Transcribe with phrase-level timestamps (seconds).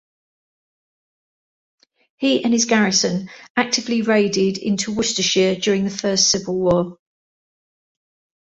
[2.17, 6.97] He and his garrison actively raided into Worcestershire during the First Civil War.